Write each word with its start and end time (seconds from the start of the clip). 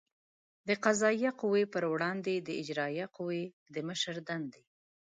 د 0.67 0.69
قضایه 0.83 1.31
قوې 1.41 1.63
پر 1.73 1.83
وړاندې 1.93 2.33
د 2.37 2.49
اجرایه 2.61 3.05
قوې 3.15 3.43
د 3.73 3.75
مشر 3.87 4.15
دندې 4.27 4.63